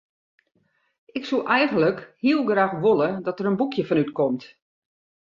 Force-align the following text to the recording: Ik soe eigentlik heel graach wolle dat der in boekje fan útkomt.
Ik 1.05 1.25
soe 1.25 1.43
eigentlik 1.55 1.99
heel 2.17 2.45
graach 2.49 2.75
wolle 2.83 3.09
dat 3.25 3.37
der 3.37 3.49
in 3.51 3.59
boekje 3.61 3.85
fan 3.87 4.01
útkomt. 4.03 4.45